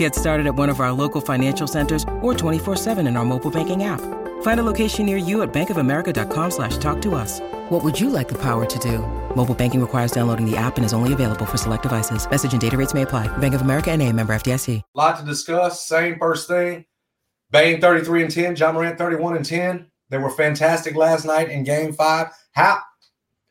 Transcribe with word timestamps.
Get 0.00 0.14
started 0.14 0.46
at 0.46 0.54
one 0.54 0.70
of 0.70 0.80
our 0.80 0.92
local 0.92 1.20
financial 1.20 1.66
centers 1.66 2.04
or 2.22 2.32
24-7 2.32 3.06
in 3.06 3.18
our 3.18 3.24
mobile 3.26 3.50
banking 3.50 3.84
app. 3.84 4.00
Find 4.40 4.58
a 4.58 4.62
location 4.62 5.04
near 5.04 5.18
you 5.18 5.42
at 5.42 5.52
bankofamerica.com 5.52 6.50
slash 6.52 6.78
talk 6.78 7.02
to 7.02 7.14
us. 7.14 7.40
What 7.68 7.84
would 7.84 8.00
you 8.00 8.08
like 8.08 8.26
the 8.26 8.38
power 8.38 8.64
to 8.64 8.78
do? 8.78 9.00
Mobile 9.36 9.54
banking 9.54 9.78
requires 9.78 10.10
downloading 10.10 10.50
the 10.50 10.56
app 10.56 10.78
and 10.78 10.86
is 10.86 10.94
only 10.94 11.12
available 11.12 11.44
for 11.44 11.58
select 11.58 11.82
devices. 11.82 12.26
Message 12.30 12.52
and 12.52 12.62
data 12.62 12.78
rates 12.78 12.94
may 12.94 13.02
apply. 13.02 13.28
Bank 13.38 13.52
of 13.52 13.60
America 13.60 13.90
and 13.90 14.00
a 14.00 14.10
member 14.10 14.32
FDIC. 14.32 14.80
lot 14.94 15.18
to 15.18 15.24
discuss. 15.26 15.86
Same 15.86 16.18
first 16.18 16.48
thing. 16.48 16.86
Bane 17.50 17.78
33 17.82 18.22
and 18.22 18.30
10, 18.30 18.56
Ja 18.56 18.72
Morant 18.72 18.96
31 18.96 19.36
and 19.36 19.44
10. 19.44 19.86
They 20.08 20.16
were 20.16 20.30
fantastic 20.30 20.96
last 20.96 21.26
night 21.26 21.50
in 21.50 21.62
game 21.62 21.92
five. 21.92 22.28
How 22.52 22.78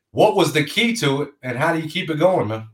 what 0.10 0.36
was 0.36 0.54
the 0.54 0.64
key 0.64 0.96
to 0.96 1.22
it 1.22 1.30
and 1.44 1.60
how 1.60 1.74
do 1.76 1.80
you 1.80 1.88
keep 1.88 2.10
it 2.10 2.18
going, 2.18 2.48
man? 2.48 2.70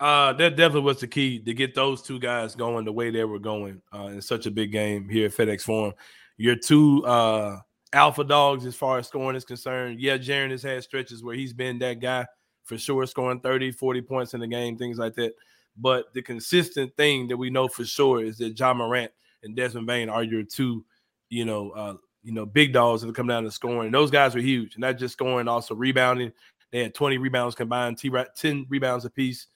Uh, 0.00 0.32
that 0.34 0.56
definitely 0.56 0.82
was 0.82 1.00
the 1.00 1.06
key 1.06 1.38
to 1.38 1.54
get 1.54 1.74
those 1.74 2.02
two 2.02 2.18
guys 2.18 2.54
going 2.54 2.84
the 2.84 2.92
way 2.92 3.10
they 3.10 3.24
were 3.24 3.38
going 3.38 3.80
uh, 3.94 4.06
in 4.06 4.20
such 4.20 4.46
a 4.46 4.50
big 4.50 4.72
game 4.72 5.08
here 5.08 5.26
at 5.26 5.32
FedEx 5.32 5.62
Forum. 5.62 5.94
Your 6.36 6.56
two 6.56 7.04
uh, 7.06 7.58
alpha 7.92 8.24
dogs, 8.24 8.66
as 8.66 8.74
far 8.74 8.98
as 8.98 9.06
scoring 9.06 9.36
is 9.36 9.44
concerned, 9.44 10.00
yeah, 10.00 10.18
Jaren 10.18 10.50
has 10.50 10.62
had 10.62 10.82
stretches 10.82 11.22
where 11.22 11.36
he's 11.36 11.52
been 11.52 11.78
that 11.78 12.00
guy 12.00 12.26
for 12.64 12.76
sure, 12.76 13.06
scoring 13.06 13.40
30, 13.40 13.70
40 13.72 14.02
points 14.02 14.34
in 14.34 14.40
the 14.40 14.46
game, 14.46 14.76
things 14.76 14.98
like 14.98 15.14
that. 15.14 15.34
But 15.76 16.12
the 16.14 16.22
consistent 16.22 16.96
thing 16.96 17.28
that 17.28 17.36
we 17.36 17.50
know 17.50 17.68
for 17.68 17.84
sure 17.84 18.24
is 18.24 18.38
that 18.38 18.58
Ja 18.58 18.74
Morant 18.74 19.12
and 19.42 19.54
Desmond 19.54 19.86
Bane 19.86 20.08
are 20.08 20.22
your 20.22 20.42
two, 20.42 20.84
you 21.28 21.44
know, 21.44 21.70
uh, 21.70 21.94
you 22.22 22.32
know, 22.32 22.46
big 22.46 22.72
dogs 22.72 23.02
that 23.02 23.14
come 23.14 23.26
down 23.26 23.44
to 23.44 23.50
scoring. 23.50 23.92
Those 23.92 24.10
guys 24.10 24.34
are 24.34 24.40
huge, 24.40 24.78
not 24.78 24.98
just 24.98 25.12
scoring, 25.12 25.46
also 25.46 25.74
rebounding. 25.74 26.32
They 26.72 26.82
had 26.82 26.94
20 26.94 27.18
rebounds 27.18 27.54
combined, 27.54 27.98
10 27.98 28.66
rebounds 28.68 29.04
apiece. 29.04 29.46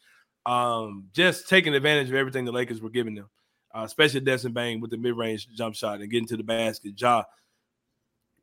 Um, 0.49 1.05
just 1.13 1.47
taking 1.47 1.75
advantage 1.75 2.09
of 2.09 2.15
everything 2.15 2.47
the 2.47 2.53
Lakers 2.53 2.81
were 2.81 2.89
giving 2.89 3.15
them, 3.15 3.29
uh, 3.75 3.83
especially 3.83 4.21
Desmond 4.21 4.55
Bane 4.55 4.81
with 4.81 4.91
the 4.91 4.97
mid-range 4.97 5.47
jump 5.55 5.75
shot 5.75 6.01
and 6.01 6.11
getting 6.11 6.27
to 6.29 6.39
the 6.39 6.43
basket. 6.43 6.99
Ja, 6.99 7.25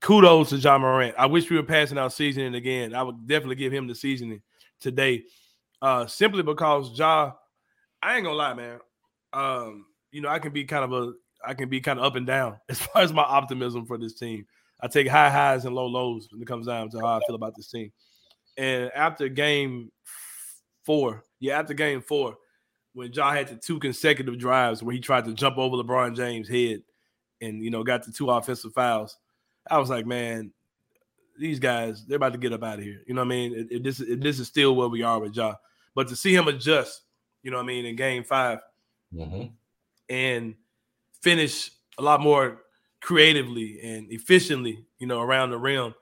kudos 0.02 0.50
to 0.50 0.58
Ja 0.58 0.78
Morant. 0.78 1.16
I 1.18 1.26
wish 1.26 1.50
we 1.50 1.56
were 1.56 1.64
passing 1.64 1.98
out 1.98 2.14
seasoning 2.14 2.54
again. 2.54 2.94
I 2.94 3.02
would 3.02 3.28
definitely 3.28 3.56
give 3.56 3.74
him 3.74 3.88
the 3.88 3.96
seasoning 3.96 4.44
today, 4.80 5.24
uh, 5.82 6.06
simply 6.06 6.44
because 6.44 6.96
Ja, 6.96 7.32
I 8.04 8.18
ain't 8.18 8.26
gonna 8.26 8.38
lie, 8.38 8.54
man. 8.54 8.80
Um, 9.34 9.88
you 10.12 10.22
know, 10.22 10.30
I 10.30 10.38
can 10.38 10.54
be 10.54 10.64
kind 10.64 10.84
of 10.84 10.94
a, 10.94 11.14
I 11.44 11.56
can 11.56 11.70
be 11.70 11.82
kind 11.82 11.98
of 11.98 12.06
up 12.06 12.16
and 12.16 12.28
down 12.28 12.60
as 12.70 12.80
far 12.80 13.02
as 13.02 13.14
my 13.14 13.24
optimism 13.24 13.88
for 13.88 13.98
this 13.98 14.14
team. 14.14 14.46
I 14.80 14.90
take 14.90 15.08
high 15.08 15.32
highs 15.32 15.66
and 15.66 15.74
low 15.74 15.88
lows 15.88 16.28
when 16.32 16.40
it 16.40 16.48
comes 16.48 16.68
down 16.68 16.92
to 16.92 17.00
how 17.00 17.18
I 17.18 17.20
feel 17.26 17.36
about 17.36 17.56
this 17.56 17.72
team. 17.72 17.92
And 18.58 18.92
after 18.94 19.28
game 19.28 19.92
four, 20.86 21.24
yeah, 21.40 21.60
after 21.60 21.74
game 21.74 22.02
four, 22.02 22.38
when 22.94 23.12
Ja 23.12 23.32
had 23.32 23.48
the 23.48 23.56
two 23.56 23.80
consecutive 23.80 24.38
drives 24.40 24.82
where 24.82 24.94
he 24.94 25.00
tried 25.00 25.26
to 25.26 25.34
jump 25.34 25.58
over 25.58 25.76
LeBron 25.76 26.16
James' 26.16 26.48
head 26.48 26.82
and 27.42 27.62
you 27.64 27.70
know 27.70 27.84
got 27.84 28.06
the 28.06 28.12
two 28.12 28.30
offensive 28.30 28.74
fouls, 28.74 29.18
I 29.70 29.78
was 29.78 29.90
like, 29.90 30.06
man, 30.06 30.52
these 31.38 31.60
guys, 31.60 32.06
they're 32.06 32.16
about 32.16 32.34
to 32.34 32.40
get 32.40 32.54
up 32.54 32.64
out 32.64 32.80
of 32.80 32.86
here. 32.86 33.02
You 33.08 33.14
know 33.14 33.22
what 33.22 33.26
I 33.26 33.30
mean? 33.30 33.84
This, 33.84 34.02
this 34.08 34.40
is 34.40 34.48
still 34.48 34.76
where 34.76 34.88
we 34.88 35.02
are 35.04 35.20
with 35.20 35.36
Ja. 35.36 35.56
But 35.94 36.08
to 36.10 36.16
see 36.16 36.34
him 36.34 36.48
adjust, 36.48 37.02
you 37.44 37.52
know 37.52 37.58
what 37.58 37.64
I 37.64 37.68
mean, 37.68 37.86
in 37.86 37.96
game 37.96 38.24
5 38.24 38.60
Mm-hmm. 39.14 39.46
and 40.10 40.56
finish 41.22 41.72
a 41.98 42.02
lot 42.02 42.20
more 42.20 42.64
creatively 43.02 43.80
and 43.82 44.12
efficiently, 44.12 44.86
you 45.00 45.08
know, 45.08 45.22
around 45.22 45.52
the 45.52 45.58
rim 45.58 45.94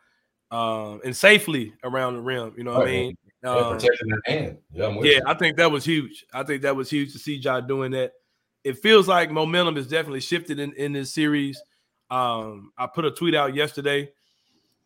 um, 0.49 1.01
and 1.05 1.15
safely 1.15 1.73
around 1.83 2.15
the 2.15 2.21
rim. 2.21 2.53
You 2.57 2.63
know 2.63 2.73
what 2.73 2.87
I 2.87 2.91
mean? 2.91 3.17
Yeah, 3.43 3.49
Um, 3.49 3.77
protecting 3.77 4.17
hand. 4.25 4.57
Yeah, 4.71 4.95
yeah. 5.01 5.19
I 5.25 5.33
think 5.33 5.57
that 5.57 5.71
was 5.71 5.83
huge. 5.83 6.25
I 6.33 6.43
think 6.43 6.61
that 6.61 6.75
was 6.75 6.89
huge 6.89 7.11
to 7.13 7.19
see 7.19 7.35
Ja 7.35 7.59
doing 7.59 7.91
that. 7.91 8.13
It 8.63 8.77
feels 8.79 9.07
like 9.07 9.29
momentum 9.29 9.75
is 9.77 9.87
definitely 9.87 10.21
shifted 10.21 10.59
in, 10.59 10.71
in 10.73 10.93
this 10.93 11.13
series. 11.13 11.61
Um, 12.09 12.71
I 12.77 12.87
put 12.87 13.05
a 13.05 13.11
tweet 13.11 13.35
out 13.35 13.53
yesterday, 13.55 14.11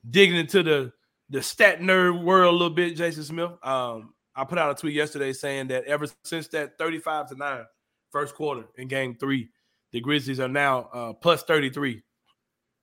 digging 0.10 0.38
into 0.38 0.64
the 0.64 0.92
the 1.30 1.42
stat 1.42 1.82
nerd 1.82 2.24
world 2.24 2.54
a 2.54 2.58
little 2.58 2.74
bit, 2.74 2.96
Jason 2.96 3.24
Smith. 3.24 3.52
Um, 3.62 4.14
I 4.36 4.46
put 4.46 4.58
out 4.58 4.72
a 4.72 4.76
tweet 4.76 4.94
yesterday 4.94 5.34
saying 5.34 5.68
that 5.68 5.84
ever 5.86 6.08
since 6.24 6.48
that 6.50 6.78
35 6.78 7.30
to 7.30 7.36
9 7.36 7.66
first 8.12 8.34
quarter 8.34 8.64
in 8.78 8.88
game 8.88 9.16
three, 9.20 9.50
the 9.92 10.00
Grizzlies 10.00 10.40
are 10.40 10.48
now 10.48 10.90
uh, 10.94 11.14
plus 11.14 11.44
33 11.44 12.02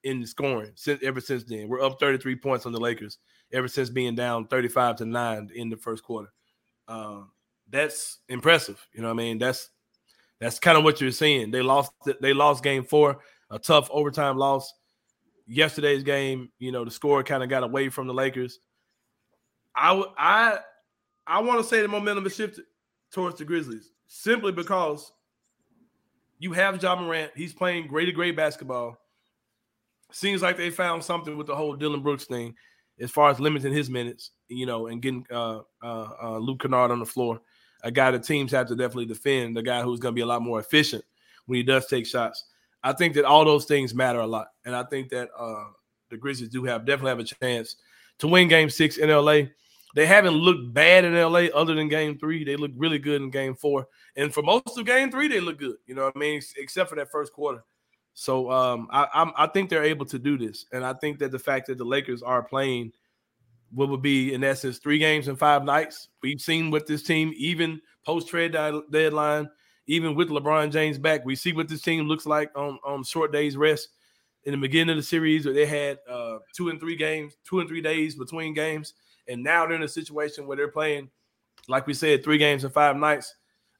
in 0.04 0.26
scoring 0.26 0.72
since 0.74 1.02
ever 1.02 1.20
since 1.20 1.44
then. 1.44 1.68
We're 1.68 1.82
up 1.82 1.98
33 1.98 2.36
points 2.36 2.66
on 2.66 2.72
the 2.72 2.80
Lakers 2.80 3.18
ever 3.52 3.66
since 3.66 3.90
being 3.90 4.14
down 4.14 4.46
35 4.46 4.96
to 4.96 5.04
9 5.06 5.50
in 5.54 5.70
the 5.70 5.76
first 5.76 6.04
quarter. 6.04 6.28
Um, 6.86 7.30
that's 7.68 8.20
impressive. 8.28 8.86
You 8.92 9.02
know 9.02 9.08
what 9.08 9.14
I 9.14 9.24
mean? 9.24 9.38
That's 9.38 9.70
that's 10.38 10.58
kind 10.58 10.76
of 10.76 10.84
what 10.84 11.00
you're 11.00 11.10
seeing. 11.10 11.50
They 11.50 11.62
lost 11.62 11.92
they 12.20 12.34
lost 12.34 12.62
game 12.62 12.84
four, 12.84 13.18
a 13.50 13.58
tough 13.58 13.88
overtime 13.90 14.36
loss. 14.36 14.72
Yesterday's 15.46 16.02
game, 16.02 16.50
you 16.58 16.72
know, 16.72 16.84
the 16.84 16.90
score 16.90 17.22
kind 17.22 17.42
of 17.42 17.48
got 17.48 17.64
away 17.64 17.88
from 17.88 18.06
the 18.06 18.14
Lakers. 18.14 18.58
I 19.74 20.02
I 20.18 20.58
I 21.26 21.40
want 21.40 21.62
to 21.62 21.64
say 21.64 21.80
the 21.80 21.88
momentum 21.88 22.24
has 22.24 22.36
shifted 22.36 22.64
towards 23.10 23.38
the 23.38 23.44
Grizzlies 23.44 23.92
simply 24.06 24.52
because 24.52 25.10
you 26.38 26.52
have 26.52 26.82
Ja 26.82 26.94
Morant. 27.00 27.32
He's 27.34 27.54
playing 27.54 27.86
great 27.86 28.14
great 28.14 28.36
basketball. 28.36 28.98
Seems 30.14 30.42
like 30.42 30.56
they 30.56 30.70
found 30.70 31.02
something 31.02 31.36
with 31.36 31.48
the 31.48 31.56
whole 31.56 31.74
Dillon 31.74 32.00
Brooks 32.00 32.26
thing 32.26 32.54
as 33.00 33.10
far 33.10 33.30
as 33.30 33.40
limiting 33.40 33.72
his 33.72 33.90
minutes, 33.90 34.30
you 34.46 34.64
know, 34.64 34.86
and 34.86 35.02
getting 35.02 35.26
uh, 35.28 35.62
uh, 35.82 36.08
uh, 36.22 36.38
Luke 36.38 36.60
Kennard 36.60 36.92
on 36.92 37.00
the 37.00 37.04
floor, 37.04 37.40
a 37.82 37.90
guy 37.90 38.12
that 38.12 38.22
teams 38.22 38.52
have 38.52 38.68
to 38.68 38.76
definitely 38.76 39.06
defend, 39.06 39.56
the 39.56 39.62
guy 39.62 39.82
who's 39.82 39.98
going 39.98 40.12
to 40.12 40.16
be 40.16 40.22
a 40.22 40.26
lot 40.26 40.40
more 40.40 40.60
efficient 40.60 41.04
when 41.46 41.56
he 41.56 41.64
does 41.64 41.86
take 41.86 42.06
shots. 42.06 42.44
I 42.84 42.92
think 42.92 43.14
that 43.14 43.24
all 43.24 43.44
those 43.44 43.64
things 43.64 43.92
matter 43.92 44.20
a 44.20 44.26
lot, 44.26 44.46
and 44.64 44.76
I 44.76 44.84
think 44.84 45.08
that 45.08 45.30
uh, 45.36 45.64
the 46.10 46.16
Grizzlies 46.16 46.48
do 46.50 46.62
have 46.64 46.86
definitely 46.86 47.08
have 47.08 47.18
a 47.18 47.24
chance 47.24 47.74
to 48.20 48.28
win 48.28 48.46
Game 48.46 48.70
Six 48.70 48.98
in 48.98 49.10
LA. 49.10 49.40
They 49.96 50.06
haven't 50.06 50.34
looked 50.34 50.72
bad 50.72 51.04
in 51.04 51.14
LA 51.14 51.46
other 51.54 51.74
than 51.74 51.88
Game 51.88 52.18
Three. 52.18 52.44
They 52.44 52.54
look 52.54 52.70
really 52.76 53.00
good 53.00 53.20
in 53.20 53.30
Game 53.30 53.56
Four, 53.56 53.88
and 54.14 54.32
for 54.32 54.42
most 54.42 54.78
of 54.78 54.86
Game 54.86 55.10
Three, 55.10 55.26
they 55.26 55.40
look 55.40 55.58
good. 55.58 55.76
You 55.86 55.96
know 55.96 56.04
what 56.04 56.16
I 56.16 56.18
mean? 56.20 56.40
Except 56.56 56.88
for 56.88 56.94
that 56.96 57.10
first 57.10 57.32
quarter. 57.32 57.64
So 58.14 58.50
um, 58.50 58.88
I, 58.90 59.08
I'm, 59.12 59.32
I 59.36 59.46
think 59.48 59.68
they're 59.68 59.84
able 59.84 60.06
to 60.06 60.18
do 60.18 60.38
this, 60.38 60.66
and 60.72 60.84
I 60.84 60.94
think 60.94 61.18
that 61.18 61.32
the 61.32 61.38
fact 61.38 61.66
that 61.66 61.78
the 61.78 61.84
Lakers 61.84 62.22
are 62.22 62.42
playing 62.42 62.92
what 63.72 63.88
would 63.88 64.02
be 64.02 64.32
in 64.32 64.44
essence 64.44 64.78
three 64.78 64.98
games 64.98 65.26
in 65.26 65.34
five 65.34 65.64
nights. 65.64 66.08
We've 66.22 66.40
seen 66.40 66.70
with 66.70 66.86
this 66.86 67.02
team, 67.02 67.32
even 67.36 67.80
post 68.06 68.28
trade 68.28 68.52
deadline, 68.52 69.48
even 69.86 70.14
with 70.14 70.28
LeBron 70.28 70.70
James 70.70 70.96
back, 70.98 71.24
we 71.24 71.36
see 71.36 71.52
what 71.52 71.68
this 71.68 71.82
team 71.82 72.06
looks 72.06 72.26
like 72.26 72.50
on 72.56 72.78
on 72.84 73.04
short 73.04 73.32
days 73.32 73.56
rest. 73.56 73.88
In 74.44 74.52
the 74.52 74.58
beginning 74.58 74.90
of 74.90 74.96
the 74.96 75.02
series, 75.02 75.46
where 75.46 75.54
they 75.54 75.64
had 75.64 75.98
uh, 76.08 76.36
two 76.54 76.68
and 76.68 76.78
three 76.78 76.96
games, 76.96 77.34
two 77.48 77.60
and 77.60 77.68
three 77.68 77.80
days 77.80 78.14
between 78.14 78.52
games, 78.52 78.92
and 79.26 79.42
now 79.42 79.66
they're 79.66 79.76
in 79.76 79.82
a 79.82 79.88
situation 79.88 80.46
where 80.46 80.56
they're 80.56 80.68
playing, 80.68 81.08
like 81.66 81.86
we 81.86 81.94
said, 81.94 82.22
three 82.22 82.36
games 82.36 82.62
in 82.62 82.70
five 82.70 82.94
nights. 82.94 83.34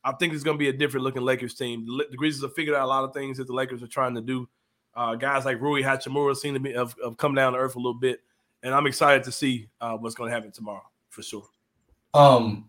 I 0.04 0.12
think 0.12 0.34
it's 0.34 0.44
going 0.44 0.56
to 0.56 0.58
be 0.58 0.68
a 0.68 0.72
different 0.72 1.04
looking 1.04 1.22
Lakers 1.22 1.54
team. 1.54 1.86
The, 1.86 2.16
Grizzlies 2.16 2.42
have 2.42 2.54
figured 2.54 2.76
out 2.76 2.84
a 2.84 2.86
lot 2.86 3.04
of 3.04 3.14
things 3.14 3.38
that 3.38 3.46
the 3.46 3.54
Lakers 3.54 3.82
are 3.82 3.88
trying 3.88 4.14
to 4.14 4.20
do. 4.20 4.48
Uh, 4.94 5.14
guys 5.14 5.44
like 5.44 5.60
Rui 5.60 5.82
Hachimura 5.82 6.36
seem 6.36 6.54
to 6.54 6.60
be 6.60 6.72
have, 6.72 6.94
have 7.02 7.16
come 7.16 7.34
down 7.34 7.54
to 7.54 7.58
earth 7.58 7.74
a 7.74 7.78
little 7.78 7.98
bit, 7.98 8.20
and 8.62 8.74
I'm 8.74 8.86
excited 8.86 9.24
to 9.24 9.32
see 9.32 9.68
uh, 9.80 9.96
what's 9.96 10.14
going 10.14 10.30
to 10.30 10.34
happen 10.34 10.52
tomorrow 10.52 10.84
for 11.08 11.22
sure. 11.22 11.46
Um, 12.12 12.68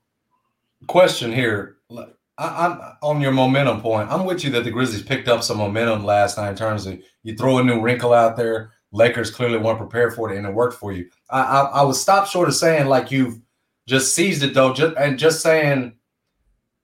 question 0.88 1.32
here. 1.32 1.78
I, 1.92 2.08
I'm 2.38 2.80
on 3.04 3.22
your 3.22 3.32
momentum 3.32 3.82
point. 3.82 4.10
I'm 4.10 4.26
with 4.26 4.44
you 4.44 4.50
that 4.52 4.64
the 4.64 4.72
Grizzlies 4.72 5.04
picked 5.04 5.28
up 5.28 5.44
some 5.44 5.58
momentum 5.58 6.04
last 6.04 6.38
night 6.38 6.50
in 6.50 6.56
terms 6.56 6.88
of 6.88 7.00
you 7.24 7.36
throw 7.36 7.60
a 7.60 7.64
new 7.64 7.82
wrinkle 7.82 8.14
out 8.14 8.38
there. 8.38 8.72
Lakers 8.92 9.30
clearly 9.30 9.58
weren't 9.58 9.78
prepared 9.78 10.16
for 10.16 10.32
it, 10.32 10.38
and 10.38 10.48
it 10.48 10.54
worked 10.54 10.80
for 10.80 10.94
you. 10.94 11.10
I 11.30 11.42
I, 11.42 11.62
I 11.62 11.82
would 11.84 11.96
stop 11.96 12.28
short 12.28 12.48
of 12.48 12.56
saying 12.56 12.88
like 12.88 13.12
you've 13.12 13.40
just 13.88 14.16
seized 14.16 14.42
it 14.42 14.54
though, 14.54 14.74
just, 14.74 14.98
and 14.98 15.20
just 15.20 15.42
saying 15.42 15.94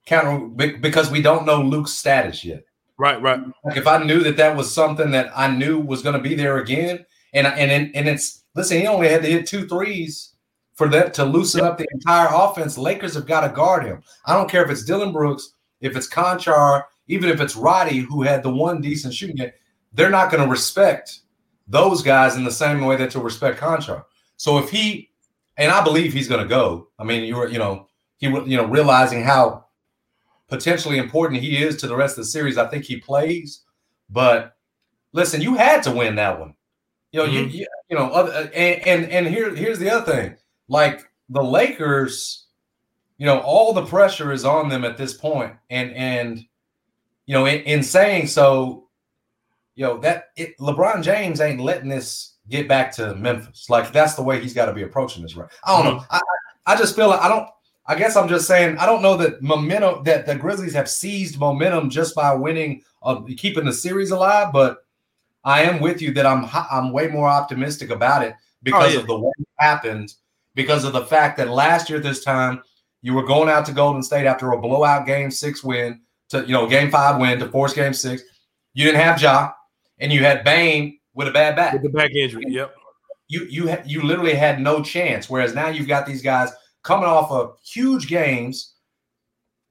counter 0.06 0.40
because 0.48 1.12
we 1.12 1.22
don't 1.22 1.46
know 1.46 1.62
Luke's 1.62 1.92
status 1.92 2.44
yet. 2.44 2.64
Right, 2.98 3.22
right. 3.22 3.40
Like 3.64 3.78
if 3.78 3.88
I 3.88 4.04
knew 4.04 4.20
that 4.24 4.38
that 4.38 4.56
was 4.56 4.72
something 4.72 5.12
that 5.12 5.32
I 5.36 5.48
knew 5.48 5.80
was 5.80 6.04
going 6.04 6.16
to 6.16 6.22
be 6.22 6.36
there 6.36 6.58
again, 6.60 7.06
and 7.34 7.48
and 7.48 7.96
and 7.96 8.08
it's 8.08 8.44
listen, 8.56 8.80
he 8.80 8.88
only 8.88 9.08
had 9.08 9.24
to 9.24 9.30
hit 9.30 9.48
two 9.48 9.68
threes 9.68 10.34
for 10.76 10.88
that 10.90 11.14
to 11.16 11.26
loosen 11.26 11.62
up 11.62 11.78
the 11.78 11.88
entire 11.94 12.30
offense. 12.32 12.78
Lakers 12.78 13.16
have 13.16 13.26
got 13.26 13.42
to 13.42 13.50
guard 13.50 13.86
him. 13.86 14.02
I 14.26 14.34
don't 14.34 14.50
care 14.50 14.64
if 14.64 14.70
it's 14.70 14.86
Dillon 14.86 15.12
Brooks, 15.12 15.54
if 15.80 15.96
it's 15.96 16.10
Conchar, 16.10 16.84
even 17.08 17.30
if 17.30 17.42
it's 17.42 17.56
Roddy 17.56 18.00
who 18.00 18.22
had 18.22 18.44
the 18.44 18.50
one 18.50 18.82
decent 18.82 19.14
shooting 19.14 19.36
game, 19.36 19.52
they're 19.94 20.10
not 20.10 20.32
going 20.32 20.44
to 20.44 20.50
respect 20.50 21.20
those 21.68 22.02
guys 22.02 22.36
in 22.36 22.44
the 22.44 22.52
same 22.52 22.82
way 22.86 22.96
that 22.98 23.14
you'll 23.14 23.24
respect 23.24 23.60
Conchar. 23.60 24.06
So 24.38 24.58
if 24.58 24.70
he, 24.70 25.12
and 25.58 25.72
I 25.72 25.84
believe 25.84 26.14
he's 26.14 26.28
going 26.28 26.42
to 26.42 26.48
go. 26.48 26.88
I 26.98 27.04
mean, 27.04 27.24
you 27.24 27.36
were, 27.36 27.48
you 27.48 27.60
know, 27.60 27.88
he, 28.18 28.28
you 28.28 28.58
know, 28.58 28.66
realizing 28.66 29.24
how 29.24 29.66
potentially 30.52 30.98
important 30.98 31.42
he 31.42 31.64
is 31.64 31.78
to 31.78 31.88
the 31.88 31.96
rest 31.96 32.18
of 32.18 32.26
the 32.26 32.30
series. 32.30 32.58
I 32.58 32.68
think 32.68 32.84
he 32.84 32.98
plays, 32.98 33.64
but 34.10 34.54
listen, 35.14 35.42
you 35.42 35.56
had 35.56 35.82
to 35.84 35.92
win 35.92 36.16
that 36.16 36.40
one. 36.40 36.54
You 37.14 37.22
know, 37.22 37.26
mm-hmm. 37.26 37.50
you, 37.50 37.68
you, 37.90 37.98
know, 37.98 38.10
other, 38.10 38.52
and 38.54 38.86
and 38.86 39.12
and 39.12 39.28
here 39.28 39.56
here's 39.56 39.80
the 39.80 39.90
other 39.90 40.12
thing. 40.12 40.36
Like 40.68 41.10
the 41.30 41.42
Lakers, 41.42 42.48
you 43.18 43.26
know, 43.26 43.40
all 43.40 43.74
the 43.74 43.86
pressure 43.86 44.32
is 44.32 44.46
on 44.46 44.70
them 44.70 44.84
at 44.84 44.98
this 44.98 45.14
point, 45.14 45.54
and 45.70 45.94
and 45.94 46.40
you 47.26 47.34
know, 47.34 47.46
in, 47.46 47.62
in 47.62 47.84
saying 47.84 48.28
so, 48.28 48.90
you 49.76 49.86
know 49.86 50.00
that 50.00 50.26
it, 50.36 50.58
LeBron 50.60 51.02
James 51.02 51.40
ain't 51.40 51.62
letting 51.62 51.90
this 51.90 52.36
get 52.50 52.68
back 52.68 52.92
to 52.96 53.16
Memphis. 53.16 53.70
Like 53.70 53.94
that's 53.94 54.16
the 54.16 54.24
way 54.24 54.42
he's 54.42 54.54
got 54.54 54.66
to 54.66 54.74
be 54.74 54.84
approaching 54.84 55.24
this, 55.24 55.36
right? 55.36 55.50
I 55.66 55.78
don't 55.82 55.94
mm-hmm. 55.94 55.98
know. 55.98 56.06
I 56.10 56.22
I 56.66 56.76
just 56.76 56.96
feel 56.96 57.08
like 57.08 57.22
I 57.22 57.30
don't. 57.30 57.48
I 57.86 57.96
guess 57.96 58.16
I'm 58.16 58.30
just 58.30 58.48
saying 58.48 58.78
I 58.78 58.86
don't 58.86 59.02
know 59.02 59.18
that 59.18 59.42
momentum 59.42 60.04
that 60.04 60.26
the 60.26 60.36
Grizzlies 60.36 60.74
have 60.74 60.90
seized 60.90 61.40
momentum 61.40 61.90
just 61.90 62.16
by 62.16 62.34
winning, 62.34 62.84
uh, 63.04 63.22
keeping 63.38 63.66
the 63.66 63.74
series 63.74 64.12
alive, 64.12 64.54
but 64.54 64.86
I 65.44 65.64
am 65.64 65.80
with 65.80 66.02
you 66.02 66.14
that 66.14 66.26
I'm 66.26 66.48
I'm 66.54 66.92
way 66.92 67.08
more 67.08 67.28
optimistic 67.28 67.90
about 67.90 68.24
it 68.24 68.36
because 68.64 68.92
oh, 68.92 68.94
yeah. 68.94 69.00
of 69.00 69.08
the 69.08 69.20
way 69.20 69.32
it 69.40 69.48
happened, 69.58 70.14
because 70.54 70.84
of 70.84 70.94
the 70.94 71.06
fact 71.06 71.38
that 71.38 71.50
last 71.50 71.90
year 71.90 72.00
this 72.00 72.24
time 72.24 72.62
you 73.02 73.14
were 73.14 73.26
going 73.26 73.50
out 73.50 73.66
to 73.66 73.74
Golden 73.74 74.04
State 74.04 74.28
after 74.28 74.52
a 74.52 74.62
blowout 74.62 75.06
game 75.06 75.32
six 75.32 75.64
win 75.64 76.02
to 76.30 76.42
you 76.42 76.54
know 76.54 76.68
game 76.68 76.92
five 76.92 77.20
win 77.20 77.40
to 77.40 77.50
force 77.50 77.74
game 77.74 77.94
six. 77.94 78.22
You 78.74 78.86
didn't 78.86 79.02
have 79.02 79.22
Ja, 79.22 79.52
and 80.00 80.14
you 80.14 80.24
had 80.24 80.44
Bane 80.44 81.00
with 81.14 81.28
a 81.28 81.32
bad 81.32 81.56
back. 81.56 81.74
With 81.74 81.84
the 81.84 81.90
back 81.90 82.12
injury, 82.14 82.46
yep. 82.48 82.76
You 83.28 83.46
you 83.50 83.76
you 83.86 84.04
literally 84.04 84.36
had 84.36 84.62
no 84.62 84.84
chance. 84.84 85.30
Whereas 85.30 85.56
now 85.56 85.70
you've 85.70 85.88
got 85.88 86.06
these 86.06 86.22
guys 86.22 86.52
coming 86.84 87.06
off 87.06 87.32
of 87.32 87.58
huge 87.64 88.08
games 88.08 88.74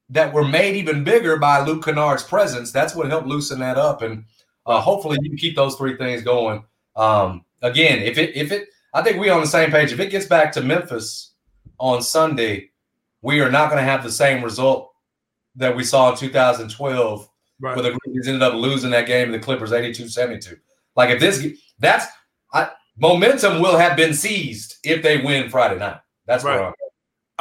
that 0.09 0.33
were 0.33 0.45
made 0.45 0.77
even 0.77 1.05
bigger 1.05 1.37
by 1.37 1.65
Luke 1.65 1.85
Kennard's 1.85 2.23
presence. 2.23 2.73
That's 2.73 2.95
what 2.95 3.09
helped 3.09 3.29
loosen 3.29 3.61
that 3.61 3.79
up 3.79 4.03
and 4.03 4.25
uh, 4.67 4.81
hopefully, 4.81 5.19
you 5.23 5.37
keep 5.37 5.57
those 5.57 5.77
three 5.77 5.97
things 5.97 6.23
going. 6.23 6.65
Um, 6.97 7.45
again, 7.63 8.01
if 8.01 8.19
it 8.19 8.37
if 8.37 8.53
it, 8.53 8.69
I 8.95 9.03
think 9.03 9.19
we're 9.19 9.33
on 9.33 9.41
the 9.41 9.47
same 9.47 9.71
page. 9.71 9.93
If 9.93 10.01
it 10.01 10.11
gets 10.11 10.27
back 10.27 10.53
to 10.53 10.61
Memphis 10.61 11.33
on 11.79 12.03
Sunday, 12.03 12.71
we 13.23 13.41
are 13.41 13.51
not 13.51 13.71
going 13.71 13.83
to 13.83 13.91
have 13.91 14.03
the 14.03 14.13
same 14.13 14.45
result 14.45 14.93
that 15.57 15.75
we 15.75 15.83
saw 15.83 16.13
in 16.13 16.17
2012, 16.17 17.29
right. 17.61 17.75
where 17.75 17.83
the 17.83 17.99
Grizzlies 17.99 18.29
ended 18.29 18.43
up 18.43 18.55
losing 18.55 18.91
that 18.91 19.07
game 19.07 19.27
to 19.27 19.33
the 19.33 19.43
Clippers 19.43 19.73
82-72. 19.73 20.57
Like 20.95 21.11
if 21.11 21.19
this, 21.19 21.45
that's 21.81 22.07
I, 22.53 22.71
momentum 22.97 23.61
will 23.61 23.77
have 23.77 23.97
been 23.97 24.15
seized 24.15 24.77
if 24.85 25.03
they 25.03 25.19
win 25.19 25.51
Friday 25.51 25.79
night. 25.79 25.99
That's 26.27 26.45
right. 26.45 26.73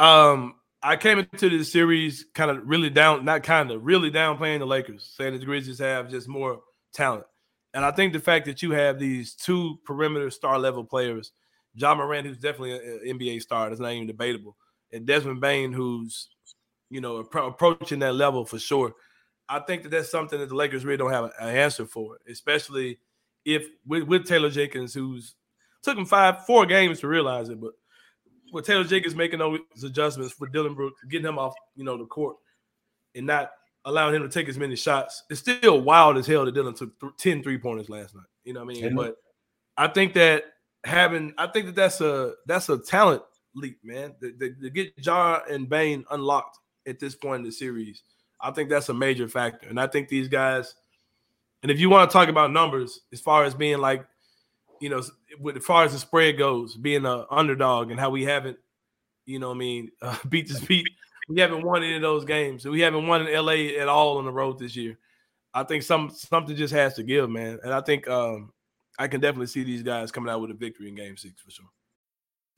Um, 0.00 0.54
I 0.82 0.96
came 0.96 1.18
into 1.18 1.50
this 1.50 1.70
series 1.70 2.24
kind 2.34 2.50
of 2.50 2.66
really 2.66 2.88
down, 2.88 3.26
not 3.26 3.42
kind 3.42 3.70
of 3.70 3.84
really 3.84 4.10
downplaying 4.10 4.60
the 4.60 4.66
Lakers, 4.66 5.12
saying 5.14 5.38
the 5.38 5.44
Grizzlies 5.44 5.78
have 5.78 6.08
just 6.08 6.26
more 6.26 6.60
talent. 6.94 7.26
And 7.74 7.84
I 7.84 7.90
think 7.90 8.14
the 8.14 8.18
fact 8.18 8.46
that 8.46 8.62
you 8.62 8.70
have 8.70 8.98
these 8.98 9.34
two 9.34 9.78
perimeter 9.84 10.30
star 10.30 10.58
level 10.58 10.84
players, 10.84 11.32
Ja 11.74 11.94
Morant, 11.94 12.26
who's 12.26 12.38
definitely 12.38 12.72
an 12.72 13.18
NBA 13.18 13.42
star, 13.42 13.68
that's 13.68 13.80
not 13.80 13.92
even 13.92 14.06
debatable, 14.06 14.56
and 14.90 15.06
Desmond 15.06 15.42
Bane, 15.42 15.70
who's 15.70 16.30
you 16.88 17.02
know 17.02 17.18
approaching 17.18 17.98
that 17.98 18.14
level 18.14 18.46
for 18.46 18.58
sure. 18.58 18.94
I 19.50 19.60
think 19.60 19.82
that 19.82 19.90
that's 19.90 20.10
something 20.10 20.40
that 20.40 20.48
the 20.48 20.54
Lakers 20.54 20.84
really 20.84 20.96
don't 20.96 21.12
have 21.12 21.24
an 21.24 21.56
answer 21.56 21.84
for, 21.84 22.16
especially 22.26 23.00
if 23.44 23.66
with, 23.86 24.04
with 24.04 24.26
Taylor 24.26 24.50
Jenkins, 24.50 24.94
who's 24.94 25.34
took 25.82 25.98
him 25.98 26.06
five, 26.06 26.46
four 26.46 26.64
games 26.64 27.00
to 27.00 27.08
realize 27.08 27.50
it, 27.50 27.60
but 27.60 27.72
with 28.52 28.66
Taylor 28.66 28.84
Jenkins 28.84 29.14
making 29.14 29.38
those 29.38 29.60
adjustments 29.84 30.32
for 30.32 30.46
Dillon 30.48 30.74
Brooks, 30.74 31.02
getting 31.08 31.26
him 31.26 31.38
off, 31.38 31.54
you 31.76 31.84
know, 31.84 31.96
the 31.96 32.06
court, 32.06 32.36
and 33.14 33.26
not 33.26 33.52
allowing 33.84 34.14
him 34.14 34.22
to 34.22 34.28
take 34.28 34.48
as 34.48 34.58
many 34.58 34.76
shots. 34.76 35.24
It's 35.30 35.40
still 35.40 35.80
wild 35.80 36.16
as 36.16 36.26
hell 36.26 36.44
that 36.44 36.52
Dillon 36.52 36.74
took 36.74 36.98
th- 37.00 37.12
10 37.18 37.42
three 37.42 37.58
pointers 37.58 37.88
last 37.88 38.14
night. 38.14 38.24
You 38.44 38.52
know 38.52 38.64
what 38.64 38.76
I 38.76 38.80
mean? 38.80 38.94
But 38.94 39.16
I 39.76 39.88
think 39.88 40.14
that 40.14 40.44
having, 40.84 41.34
I 41.38 41.46
think 41.46 41.66
that 41.66 41.74
that's 41.74 42.00
a 42.00 42.34
that's 42.46 42.68
a 42.68 42.78
talent 42.78 43.22
leap, 43.54 43.78
man. 43.82 44.14
To, 44.20 44.70
get 44.70 44.92
Ja 44.98 45.40
and 45.48 45.68
Bane 45.68 46.04
unlocked 46.10 46.58
at 46.86 46.98
this 46.98 47.14
point 47.14 47.40
in 47.40 47.44
the 47.44 47.52
series, 47.52 48.02
I 48.40 48.50
think 48.50 48.70
that's 48.70 48.88
a 48.88 48.94
major 48.94 49.28
factor. 49.28 49.68
And 49.68 49.80
I 49.80 49.86
think 49.86 50.08
these 50.08 50.28
guys, 50.28 50.74
and 51.62 51.70
if 51.70 51.78
you 51.78 51.90
want 51.90 52.10
to 52.10 52.12
talk 52.12 52.28
about 52.28 52.52
numbers, 52.52 53.00
as 53.12 53.20
far 53.20 53.44
as 53.44 53.54
being 53.54 53.78
like, 53.78 54.04
you 54.80 54.88
know, 54.88 55.02
with, 55.38 55.56
as 55.56 55.64
far 55.64 55.84
as 55.84 55.92
the 55.92 55.98
spread 55.98 56.38
goes, 56.38 56.76
being 56.76 57.06
an 57.06 57.24
underdog 57.30 57.90
and 57.90 58.00
how 58.00 58.10
we 58.10 58.24
haven't, 58.24 58.58
you 59.26 59.38
know, 59.38 59.50
I 59.50 59.54
mean, 59.54 59.90
uh, 60.02 60.16
beat 60.28 60.48
this 60.48 60.60
beat 60.60 60.86
we 61.30 61.40
haven't 61.40 61.62
won 61.62 61.84
any 61.84 61.94
of 61.94 62.02
those 62.02 62.24
games. 62.24 62.66
We 62.66 62.80
haven't 62.80 63.06
won 63.06 63.26
in 63.26 63.32
LA 63.32 63.78
at 63.80 63.88
all 63.88 64.18
on 64.18 64.24
the 64.24 64.32
road 64.32 64.58
this 64.58 64.74
year. 64.74 64.98
I 65.54 65.62
think 65.62 65.84
some 65.84 66.10
something 66.10 66.56
just 66.56 66.74
has 66.74 66.94
to 66.94 67.04
give, 67.04 67.30
man. 67.30 67.60
And 67.62 67.72
I 67.72 67.80
think 67.80 68.08
um, 68.08 68.52
I 68.98 69.06
can 69.06 69.20
definitely 69.20 69.46
see 69.46 69.62
these 69.62 69.84
guys 69.84 70.10
coming 70.10 70.28
out 70.28 70.40
with 70.40 70.50
a 70.50 70.54
victory 70.54 70.88
in 70.88 70.96
game 70.96 71.16
six 71.16 71.40
for 71.40 71.50
sure. 71.50 71.66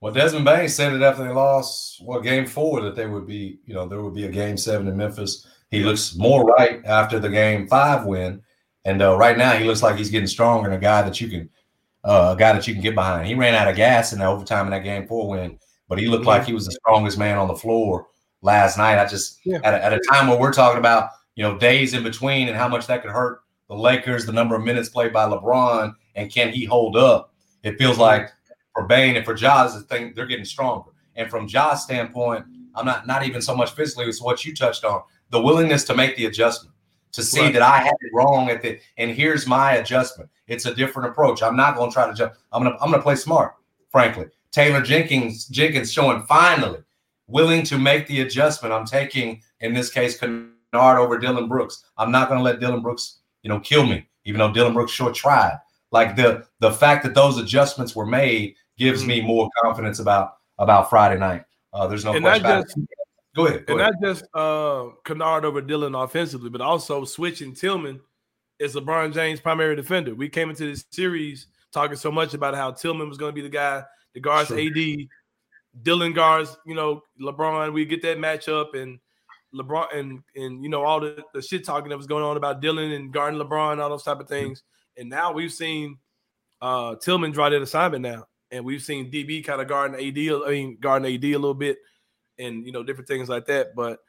Well, 0.00 0.12
Desmond 0.12 0.44
Bane 0.44 0.68
said 0.68 0.92
it 0.92 1.02
after 1.02 1.24
they 1.24 1.30
lost 1.30 2.02
well 2.04 2.20
game 2.20 2.46
four 2.46 2.82
that 2.82 2.94
they 2.94 3.06
would 3.06 3.26
be, 3.26 3.60
you 3.64 3.74
know, 3.74 3.86
there 3.86 4.02
would 4.02 4.14
be 4.14 4.26
a 4.26 4.30
game 4.30 4.56
seven 4.56 4.88
in 4.88 4.96
Memphis. 4.96 5.46
He 5.70 5.82
looks 5.82 6.14
more 6.16 6.44
right 6.44 6.84
after 6.84 7.18
the 7.18 7.28
game 7.28 7.66
five 7.66 8.04
win, 8.04 8.42
and 8.84 9.02
uh, 9.02 9.16
right 9.16 9.36
now 9.36 9.52
he 9.52 9.64
looks 9.64 9.82
like 9.82 9.96
he's 9.96 10.10
getting 10.10 10.26
stronger 10.26 10.68
and 10.68 10.76
a 10.76 10.80
guy 10.80 11.02
that 11.02 11.20
you 11.20 11.28
can, 11.28 11.50
uh, 12.04 12.34
a 12.36 12.38
guy 12.38 12.52
that 12.52 12.68
you 12.68 12.74
can 12.74 12.82
get 12.82 12.94
behind. 12.94 13.26
He 13.26 13.34
ran 13.34 13.54
out 13.54 13.68
of 13.68 13.76
gas 13.76 14.12
in 14.12 14.18
the 14.18 14.26
overtime 14.26 14.66
in 14.66 14.70
that 14.72 14.84
game 14.84 15.08
four 15.08 15.28
win, 15.28 15.58
but 15.88 15.98
he 15.98 16.06
looked 16.06 16.26
like 16.26 16.44
he 16.44 16.52
was 16.52 16.66
the 16.66 16.72
strongest 16.72 17.18
man 17.18 17.38
on 17.38 17.48
the 17.48 17.56
floor 17.56 18.06
last 18.42 18.78
night. 18.78 18.98
I 18.98 19.06
just 19.06 19.40
yeah. 19.44 19.60
at, 19.64 19.74
a, 19.74 19.84
at 19.84 19.92
a 19.92 20.00
time 20.10 20.28
where 20.28 20.38
we're 20.38 20.52
talking 20.52 20.78
about 20.78 21.10
you 21.34 21.42
know 21.42 21.58
days 21.58 21.94
in 21.94 22.02
between 22.02 22.48
and 22.48 22.56
how 22.56 22.68
much 22.68 22.86
that 22.86 23.02
could 23.02 23.10
hurt 23.10 23.40
the 23.68 23.74
Lakers, 23.74 24.26
the 24.26 24.32
number 24.32 24.54
of 24.54 24.62
minutes 24.62 24.88
played 24.88 25.12
by 25.12 25.26
LeBron, 25.28 25.94
and 26.14 26.30
can 26.30 26.50
he 26.50 26.64
hold 26.64 26.96
up? 26.96 27.32
It 27.62 27.78
feels 27.78 27.98
like 27.98 28.30
for 28.76 28.84
Bane 28.86 29.16
and 29.16 29.24
for 29.24 29.32
Jaws, 29.32 29.82
thing 29.84 30.12
they're 30.14 30.26
getting 30.26 30.44
stronger. 30.44 30.90
And 31.14 31.30
from 31.30 31.48
Ja's 31.48 31.82
standpoint, 31.82 32.44
I'm 32.74 32.84
not 32.84 33.06
not 33.06 33.24
even 33.24 33.40
so 33.40 33.56
much 33.56 33.70
physically, 33.70 34.04
it's 34.04 34.20
what 34.20 34.44
you 34.44 34.54
touched 34.54 34.84
on. 34.84 35.00
The 35.30 35.40
willingness 35.40 35.84
to 35.84 35.94
make 35.94 36.14
the 36.16 36.26
adjustment, 36.26 36.74
to 37.12 37.22
see 37.22 37.40
right. 37.40 37.52
that 37.54 37.62
I 37.62 37.78
had 37.78 37.94
it 37.98 38.10
wrong 38.12 38.50
at 38.50 38.60
the 38.60 38.78
and 38.98 39.10
here's 39.10 39.46
my 39.46 39.76
adjustment. 39.76 40.28
It's 40.46 40.66
a 40.66 40.74
different 40.74 41.08
approach. 41.08 41.42
I'm 41.42 41.56
not 41.56 41.74
gonna 41.74 41.90
try 41.90 42.06
to 42.06 42.12
jump. 42.12 42.34
I'm 42.52 42.62
gonna 42.62 42.76
I'm 42.78 42.90
gonna 42.90 43.02
play 43.02 43.16
smart, 43.16 43.54
frankly. 43.90 44.26
Taylor 44.52 44.82
Jenkins 44.82 45.46
Jenkins 45.46 45.90
showing 45.90 46.22
finally 46.24 46.80
willing 47.28 47.62
to 47.64 47.78
make 47.78 48.06
the 48.08 48.20
adjustment. 48.20 48.74
I'm 48.74 48.84
taking, 48.84 49.42
in 49.60 49.72
this 49.72 49.90
case, 49.90 50.20
Kennard 50.20 50.52
over 50.74 51.18
Dillon 51.18 51.48
Brooks. 51.48 51.82
I'm 51.96 52.12
not 52.12 52.28
gonna 52.28 52.42
let 52.42 52.60
Dillon 52.60 52.82
Brooks, 52.82 53.20
you 53.42 53.48
know, 53.48 53.58
kill 53.58 53.86
me, 53.86 54.06
even 54.26 54.38
though 54.38 54.52
Dillon 54.52 54.74
Brooks 54.74 54.92
sure 54.92 55.12
tried. 55.12 55.58
Like 55.92 56.14
the 56.14 56.46
the 56.60 56.72
fact 56.72 57.04
that 57.04 57.14
those 57.14 57.38
adjustments 57.38 57.96
were 57.96 58.04
made 58.04 58.56
gives 58.78 59.04
me 59.04 59.20
more 59.20 59.48
confidence 59.62 59.98
about 59.98 60.36
about 60.58 60.90
Friday 60.90 61.18
night. 61.18 61.44
Uh, 61.72 61.86
there's 61.86 62.04
no 62.04 62.14
and 62.14 62.22
question 62.24 62.46
about 62.46 62.64
just, 62.64 62.78
it. 62.78 62.88
Go 63.34 63.46
ahead. 63.46 63.66
Go 63.66 63.74
and 63.74 63.82
ahead. 63.82 63.94
not 64.00 64.08
just 64.08 64.24
uh, 64.34 64.86
Kennard 65.04 65.44
over 65.44 65.60
Dillon 65.60 65.94
offensively, 65.94 66.48
but 66.48 66.60
also 66.60 67.04
switching 67.04 67.54
Tillman 67.54 68.00
is 68.58 68.74
LeBron 68.74 69.12
James' 69.12 69.40
primary 69.40 69.76
defender. 69.76 70.14
We 70.14 70.28
came 70.28 70.48
into 70.48 70.70
this 70.70 70.84
series 70.90 71.48
talking 71.72 71.96
so 71.96 72.10
much 72.10 72.32
about 72.32 72.54
how 72.54 72.70
Tillman 72.70 73.08
was 73.08 73.18
going 73.18 73.32
to 73.32 73.34
be 73.34 73.42
the 73.42 73.50
guy 73.50 73.82
that 74.14 74.20
guards 74.20 74.48
sure. 74.48 74.58
AD. 74.58 75.08
Dillon 75.82 76.14
guards, 76.14 76.56
you 76.64 76.74
know, 76.74 77.02
LeBron. 77.20 77.74
We 77.74 77.84
get 77.84 78.00
that 78.02 78.16
matchup 78.16 78.74
and 78.74 78.98
LeBron 79.54 79.94
and 79.94 80.22
and 80.34 80.62
you 80.62 80.70
know 80.70 80.82
all 80.82 81.00
the, 81.00 81.22
the 81.34 81.42
shit 81.42 81.66
talking 81.66 81.90
that 81.90 81.96
was 81.98 82.06
going 82.06 82.24
on 82.24 82.38
about 82.38 82.60
Dillon 82.60 82.92
and 82.92 83.12
guarding 83.12 83.38
LeBron, 83.38 83.72
and 83.72 83.80
all 83.82 83.90
those 83.90 84.02
type 84.02 84.20
of 84.20 84.28
things. 84.28 84.60
Mm-hmm. 84.60 85.00
And 85.02 85.10
now 85.10 85.32
we've 85.32 85.52
seen 85.52 85.98
uh 86.62 86.94
Tillman 86.96 87.32
draw 87.32 87.50
that 87.50 87.60
assignment 87.60 88.02
now 88.02 88.26
and 88.50 88.64
we've 88.64 88.82
seen 88.82 89.10
DB 89.10 89.44
kind 89.44 89.60
of 89.60 89.68
guarding 89.68 89.96
AD, 89.96 90.46
I 90.46 90.50
mean 90.50 90.78
guarding 90.80 91.14
AD 91.14 91.24
a 91.24 91.32
little 91.32 91.54
bit, 91.54 91.78
and 92.38 92.64
you 92.64 92.72
know 92.72 92.82
different 92.82 93.08
things 93.08 93.28
like 93.28 93.46
that. 93.46 93.74
But 93.74 94.00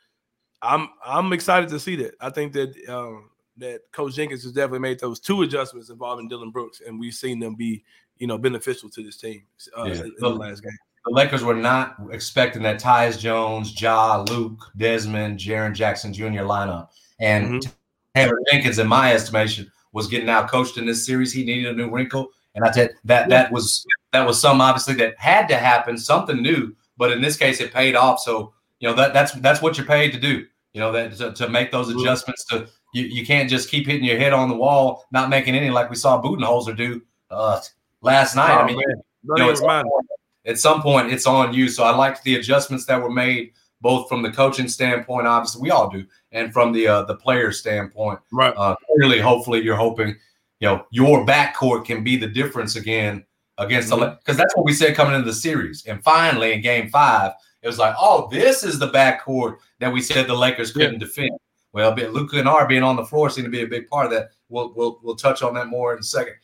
I'm 0.62 0.90
I'm 1.06 1.34
excited 1.34 1.70
to 1.70 1.80
see 1.80 1.96
that. 1.98 2.16
I 2.20 2.30
think 2.30 2.54
that 2.54 2.76
um, 2.90 3.30
that 3.58 3.82
Coach 3.92 4.16
Jenkins 4.16 4.44
has 4.44 4.52
definitely 4.52 4.80
made 4.80 5.00
those 5.00 5.20
two 5.20 5.42
adjustments 5.42 5.90
involving 5.90 6.28
Dillon 6.28 6.52
Brooks, 6.52 6.82
and 6.86 7.00
we've 7.00 7.14
seen 7.14 7.40
them 7.40 7.56
be 7.56 7.84
you 8.18 8.28
know 8.28 8.38
beneficial 8.38 8.90
to 8.90 9.04
this 9.04 9.18
team 9.18 9.44
uh, 9.78 9.84
yeah. 9.84 10.02
in 10.02 10.14
the 10.20 10.30
last 10.30 10.64
game. 10.64 10.72
The 11.06 11.14
Lakers 11.14 11.44
were 11.44 11.56
not 11.56 11.96
expecting 12.12 12.62
that 12.64 12.82
Tyus 12.82 13.18
Jones, 13.18 13.80
Ja, 13.82 14.26
Luke, 14.30 14.60
Desmond, 14.76 15.40
Jaren 15.40 15.74
Jackson 15.74 16.12
Jr. 16.12 16.44
lineup, 16.44 16.90
and 17.20 17.46
mm-hmm. 17.64 17.72
Taylor 18.14 18.40
Jenkins, 18.52 18.80
in 18.80 18.88
my 18.88 19.14
estimation, 19.14 19.72
was 19.94 20.08
getting 20.08 20.28
out 20.28 20.50
coached 20.50 20.78
in 20.78 20.86
this 20.86 21.06
series. 21.06 21.32
He 21.32 21.46
needed 21.46 21.68
a 21.68 21.74
new 21.74 21.90
wrinkle, 21.90 22.30
and 22.56 22.66
I 22.66 22.72
said 22.72 22.96
that 23.06 23.30
that 23.30 23.52
was 23.52 23.86
that 24.18 24.26
was 24.26 24.42
some 24.42 24.62
obviously 24.62 24.96
that 24.96 25.18
had 25.20 25.48
to 25.48 25.58
happen, 25.58 25.98
something 25.98 26.42
new. 26.42 26.76
But 26.98 27.12
in 27.12 27.22
this 27.22 27.38
case, 27.38 27.62
it 27.62 27.72
paid 27.72 27.96
off. 27.96 28.20
So 28.20 28.54
you 28.80 28.90
know 28.90 28.96
that 28.96 29.14
that's 29.14 29.32
that's 29.34 29.62
what 29.62 29.78
you're 29.78 29.86
paid 29.86 30.12
to 30.14 30.20
do. 30.20 30.46
You 30.74 30.82
know 30.82 30.92
that 30.92 31.16
to, 31.18 31.32
to 31.34 31.50
make 31.50 31.72
those 31.72 31.90
adjustments. 31.90 32.46
To 32.46 32.68
you, 32.94 33.04
you 33.04 33.26
can't 33.26 33.50
just 33.50 33.70
keep 33.70 33.86
hitting 33.86 34.04
your 34.04 34.18
head 34.18 34.34
on 34.34 34.50
the 34.50 34.56
wall, 34.56 35.06
not 35.12 35.30
making 35.30 35.56
any 35.56 35.70
like 35.70 35.90
we 35.90 35.96
saw 35.96 36.22
Budenholzer 36.22 36.76
do 36.76 37.02
uh, 37.30 37.62
last 38.02 38.36
night. 38.36 38.56
Oh, 38.56 38.62
I 38.62 38.66
mean, 38.66 38.80
you 38.80 38.96
know, 39.38 39.52
at, 39.52 39.58
some 39.58 39.84
point, 39.84 40.06
at 40.46 40.60
some 40.60 40.82
point, 40.82 41.12
it's 41.12 41.28
on 41.28 41.54
you. 41.54 41.70
So 41.70 41.84
I 41.84 41.96
liked 41.96 42.24
the 42.24 42.36
adjustments 42.36 42.86
that 42.86 43.02
were 43.02 43.12
made, 43.12 43.52
both 43.82 44.10
from 44.10 44.24
the 44.24 44.32
coaching 44.32 44.68
standpoint, 44.68 45.28
obviously 45.28 45.62
we 45.62 45.70
all 45.70 45.90
do, 45.90 46.06
and 46.32 46.52
from 46.52 46.72
the 46.74 46.88
uh, 46.88 47.02
the 47.04 47.16
player 47.16 47.52
standpoint. 47.52 48.20
Right. 48.32 48.54
Uh, 48.58 48.76
clearly, 48.96 49.20
hopefully, 49.20 49.62
you're 49.62 49.76
hoping 49.76 50.16
you 50.60 50.68
know 50.68 50.86
your 50.90 51.24
backcourt 51.28 51.86
can 51.86 52.04
be 52.04 52.18
the 52.18 52.28
difference 52.28 52.76
again 52.76 53.24
against 53.58 53.90
mm-hmm. 53.90 54.02
the 54.02 54.20
because 54.24 54.38
that's 54.38 54.56
what 54.56 54.66
we 54.66 54.74
said 54.74 54.96
coming 54.96 55.16
into 55.16 55.26
the 55.26 55.34
series. 55.34 55.86
And 55.86 56.04
finally, 56.04 56.54
in 56.54 56.62
Game 56.62 56.90
Five, 56.90 57.34
it 57.62 57.68
was 57.68 57.78
like, 57.78 57.96
oh, 58.00 58.28
this 58.32 58.64
is 58.64 58.80
the 58.80 58.90
backcourt 58.90 59.58
that 59.80 59.92
we 59.92 60.02
said 60.02 60.28
the 60.28 60.36
Lakers 60.36 60.72
couldn't 60.72 60.94
yeah. 60.94 61.00
defend. 61.00 61.32
Well, 61.74 61.94
Luke 61.96 62.32
Kennard 62.32 62.70
being 62.70 62.84
on 62.84 62.96
the 62.96 63.06
floor 63.06 63.30
seemed 63.30 63.46
to 63.46 63.52
be 63.52 63.62
a 63.62 63.68
big 63.68 63.88
part 63.88 64.06
of 64.06 64.12
that. 64.12 64.30
We'll 64.50 64.74
we'll 64.76 65.00
we'll 65.04 65.16
touch 65.16 65.42
on 65.42 65.54
that 65.56 65.68
more 65.68 65.94
in 65.94 66.00
a 66.00 66.04
second. 66.04 66.36